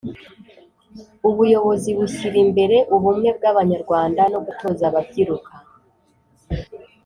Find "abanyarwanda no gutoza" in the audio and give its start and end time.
3.51-4.83